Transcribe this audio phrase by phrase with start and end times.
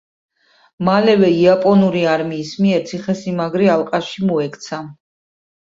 [0.87, 4.85] მალევე, იაპონური არმიის მიერ ციხესიმაგრე ალყაში მოექცა.